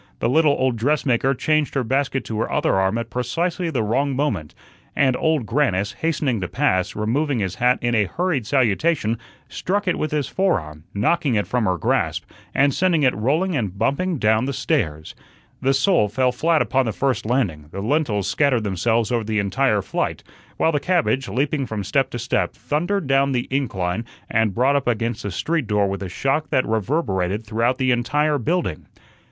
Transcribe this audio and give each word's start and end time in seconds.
The 0.17 0.27
little 0.27 0.53
old 0.53 0.77
dressmaker 0.77 1.35
changed 1.35 1.75
her 1.75 1.83
basket 1.83 2.25
to 2.25 2.39
her 2.39 2.51
other 2.51 2.73
arm 2.79 2.97
at 2.97 3.11
precisely 3.11 3.69
the 3.69 3.83
wrong 3.83 4.15
moment, 4.15 4.55
and 4.95 5.15
Old 5.15 5.45
Grannis, 5.45 5.91
hastening 5.91 6.41
to 6.41 6.47
pass, 6.47 6.95
removing 6.95 7.37
his 7.37 7.53
hat 7.53 7.77
in 7.83 7.93
a 7.93 8.05
hurried 8.05 8.47
salutation, 8.47 9.19
struck 9.47 9.87
it 9.87 9.99
with 9.99 10.09
his 10.09 10.27
fore 10.27 10.59
arm, 10.59 10.85
knocking 10.95 11.35
it 11.35 11.45
from 11.45 11.65
her 11.65 11.77
grasp, 11.77 12.23
and 12.51 12.73
sending 12.73 13.03
it 13.03 13.13
rolling 13.13 13.55
and 13.55 13.77
bumping 13.77 14.17
down 14.17 14.45
the 14.45 14.53
stairs. 14.53 15.13
The 15.61 15.71
sole 15.71 16.09
fell 16.09 16.31
flat 16.31 16.63
upon 16.63 16.87
the 16.87 16.93
first 16.93 17.23
landing; 17.27 17.67
the 17.69 17.81
lentils 17.81 18.27
scattered 18.27 18.63
themselves 18.63 19.11
over 19.11 19.23
the 19.25 19.37
entire 19.37 19.83
flight; 19.83 20.23
while 20.57 20.71
the 20.71 20.79
cabbage, 20.79 21.29
leaping 21.29 21.67
from 21.67 21.83
step 21.83 22.09
to 22.09 22.17
step, 22.17 22.53
thundered 22.53 23.05
down 23.05 23.33
the 23.33 23.47
incline 23.51 24.05
and 24.31 24.55
brought 24.55 24.75
up 24.75 24.87
against 24.87 25.21
the 25.21 25.29
street 25.29 25.67
door 25.67 25.87
with 25.87 26.01
a 26.01 26.09
shock 26.09 26.49
that 26.49 26.65
reverberated 26.65 27.45
through 27.45 27.73
the 27.77 27.91
entire 27.91 28.39
building. 28.39 28.87